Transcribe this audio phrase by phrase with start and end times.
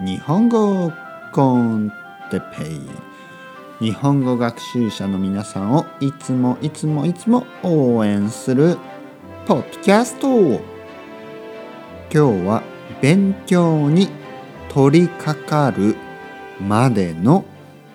[0.00, 0.90] 日本語
[1.32, 1.92] コン
[2.30, 2.80] テペイ。
[3.78, 8.78] 日本語学習者の皆さんをいつもいつもいつも応援する
[9.46, 10.28] ポッドキャスト。
[10.28, 10.60] 今
[12.10, 12.62] 日は
[13.02, 14.08] 勉強に
[14.70, 15.94] 取り掛かる
[16.58, 17.44] までの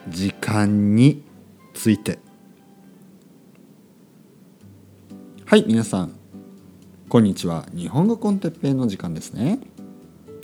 [0.07, 1.23] 時間に
[1.73, 2.20] ついて。
[5.45, 6.14] はい皆さん。
[7.09, 7.66] こんにちは。
[7.73, 9.59] 日本語コンテッペイの時間ですね。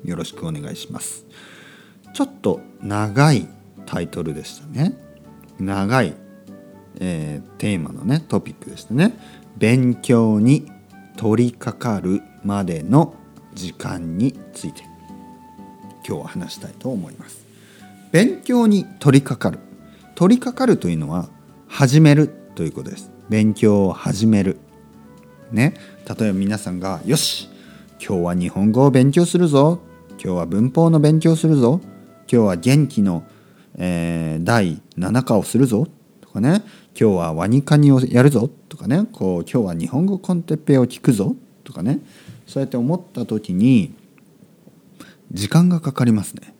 [0.04, 1.26] よろしくお願いします。
[2.14, 3.48] ちょっと長い
[3.86, 4.98] タイトルでしたね。
[5.60, 6.14] 長い、
[7.00, 9.18] えー、テーマのねトピックでしたね。
[9.58, 10.70] 勉強に
[11.18, 13.16] 取り掛かるまでの
[13.54, 14.84] 時間について。
[16.06, 17.46] 今日は話したいと思います。
[18.12, 19.64] 勉強に取り掛かる。
[20.16, 21.30] 取り掛かるというのは
[21.68, 23.10] 始めるということです。
[23.30, 24.60] 勉強を始める。
[25.52, 25.76] ね。
[26.08, 27.50] 例えば皆さんが「よし
[28.06, 29.80] 今日は日本語を勉強するぞ。
[30.22, 31.82] 今日は文法の勉強するぞ。
[32.32, 33.24] 今日は元気の、
[33.76, 35.88] えー、第7課をするぞ」
[36.22, 36.64] とかね
[37.00, 39.08] 「今日はワニカニをやるぞ」とかね。
[39.12, 42.00] こう「今日は日本語コンテッペを聞くぞ」とかね。
[42.48, 43.94] そうやって思った時に
[45.32, 46.54] 時間がかかりますね。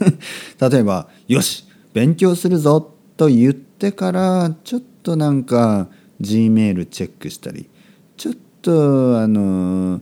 [0.60, 5.88] 例えば「よし勉強するぞ」と言ってからちょっとなんか
[6.20, 7.68] G メールチェックしたり
[8.16, 10.00] ちょっとあの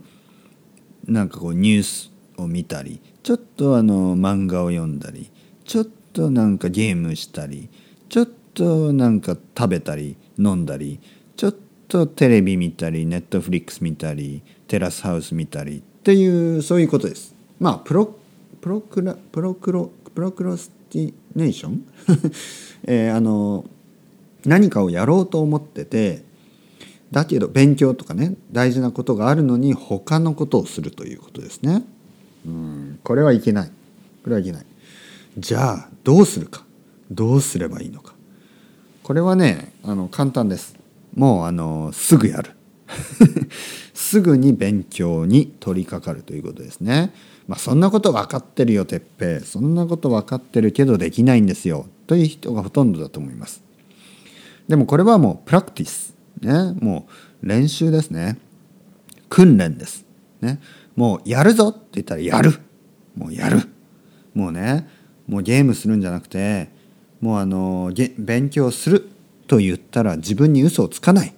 [1.07, 5.31] なんかこうニュースを見たりちょっとあの漫画を読んだり
[5.65, 7.69] ちょっとなんかゲームしたり
[8.09, 10.99] ちょっとなんか食べたり飲んだり
[11.35, 11.55] ちょっ
[11.87, 17.35] とテレビ見たりネットフリックス見たりテラスハウス見たりっていうそういうことです。
[17.59, 18.15] まあプロ
[18.61, 21.85] プロクラプロクロプロクロスティネーション、
[22.85, 23.65] えー、あの
[24.45, 26.23] 何かをやろうと思ってて
[27.11, 31.83] だけど勉強とかね大事なことがあるのに他のことをするということですね。
[32.45, 32.99] うん。
[33.03, 33.71] これはいけない。
[34.23, 34.65] これはいけない。
[35.37, 36.65] じゃあどうするか？
[37.11, 38.13] どうすればいいのか？
[39.03, 40.75] これはねあの簡単です。
[41.15, 42.51] もうあのすぐやる。
[43.93, 47.13] すぐに勉強に取り掛かるということですね。
[47.47, 51.87] まあそんなこと分かってるよてっぺそんなこと分かってるけどできないんですよ。
[52.07, 53.61] という人がほとんどだと思います。
[54.67, 56.13] でもこれはもうプラクティス。
[56.41, 57.07] ね、も
[57.43, 58.37] う練習ですね。
[59.29, 60.05] 訓練です、
[60.41, 60.59] ね、
[60.99, 62.59] もうやるぞって言ったらやる。
[63.15, 63.61] もうやる。
[64.33, 64.85] もうね
[65.27, 66.71] もうゲームするんじゃなくて
[67.21, 69.07] もうあの勉強する
[69.47, 71.33] と言ったら自分に嘘をつかない。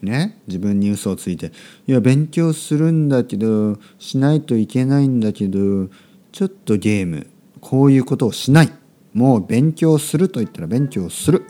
[0.00, 1.52] ね、自分に嘘をついて
[1.86, 5.88] いや勉強するんだけどしないといけないんだけど
[6.32, 7.26] ちょっとゲーム
[7.60, 8.72] こういうことをしない。
[9.12, 11.44] もう勉強すると言ったら勉強する、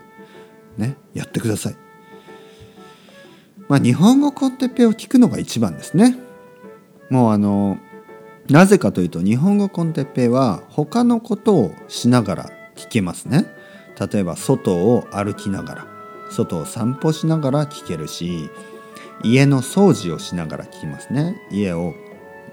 [0.76, 1.76] ね、やってください。
[3.68, 6.26] まあ、日本語コンテッペを聞くのが一番ですね。
[7.10, 7.78] もうあの
[8.48, 13.46] なぜかというと日本語コンテッペは他のことをしながら聞けますね。
[14.12, 15.86] 例えば外を歩きながら
[16.30, 18.48] 外を散歩しながら聞けるし
[19.24, 21.36] 家の掃除をしながら聞きますね。
[21.50, 21.94] 家を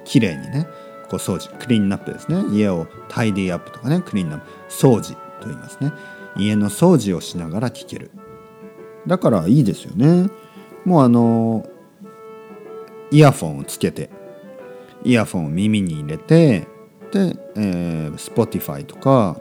[0.03, 0.67] きれいにね
[1.09, 2.43] こう掃除クリーンナップですね。
[2.51, 5.91] 家をタイディアップとかねクリーンナップ掃除と言いますね。
[6.37, 8.11] 家の掃除をしながら聞ける。
[9.07, 10.29] だからいいですよね。
[10.83, 11.67] もうあの
[13.11, 14.09] イヤフォンをつけて
[15.05, 16.67] イヤフォンを耳に入れて
[17.11, 19.39] で、えー、Spotify とか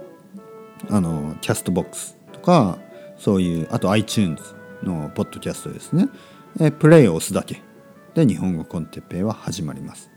[0.91, 2.79] あの Castbox とか
[3.19, 4.43] そういうあと iTunes
[4.83, 6.09] のポッドキャストですね、
[6.61, 7.63] えー、プレイを押すだけ。
[8.15, 10.11] で日本語 con テッペイは始まります。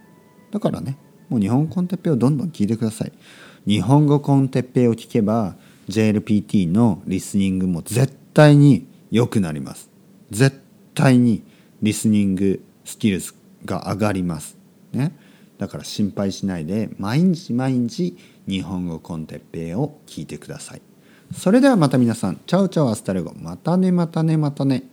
[0.52, 0.98] だからね
[1.30, 3.14] もう日本語 con テッペイをどんどん聞いてください。
[3.66, 5.56] 日本語 con テッペイを聞けば
[5.90, 9.90] JLPT のリスニングも絶対に良くなります。
[10.30, 10.62] 絶
[10.94, 11.44] 対に
[11.82, 13.34] listening skills
[13.66, 14.58] が上がります。
[14.92, 15.14] ね、
[15.58, 20.82] だから心配しないで毎日毎日日本語コンテッペイを聞いてください。
[21.34, 23.34] それではまた皆さん、チャウチャウアスタルゴ。
[23.36, 24.84] またねまたねまたね。